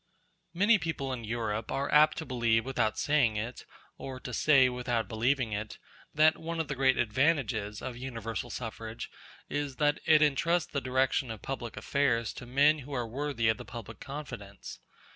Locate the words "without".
2.65-2.97, 4.67-5.07